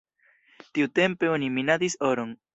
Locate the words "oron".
2.11-2.35